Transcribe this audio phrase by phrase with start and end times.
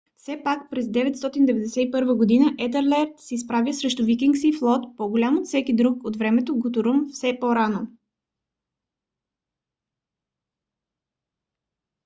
[0.17, 2.55] все пак през 991 г.
[2.65, 7.39] етелред се изправя срещу викингски флот по-голям от всеки друг от времето на гутрум век
[7.39, 7.87] по-рано